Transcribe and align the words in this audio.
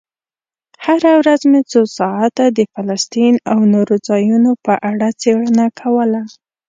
هره 0.85 1.11
ورځ 1.19 1.41
مې 1.51 1.61
څو 1.71 1.81
ساعته 1.97 2.45
د 2.57 2.59
فلسطین 2.73 3.33
او 3.51 3.59
نورو 3.73 3.95
ځایونو 4.07 4.51
په 4.65 4.73
اړه 4.91 5.07
څېړنه 5.21 5.65
کوله. 5.79 6.21